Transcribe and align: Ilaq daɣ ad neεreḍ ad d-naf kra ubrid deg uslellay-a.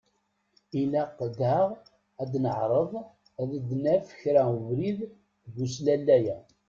Ilaq 0.81 1.17
daɣ 1.39 1.67
ad 2.21 2.31
neεreḍ 2.43 2.91
ad 3.41 3.51
d-naf 3.67 4.07
kra 4.19 4.43
ubrid 4.55 4.99
deg 5.43 5.55
uslellay-a. 5.65 6.37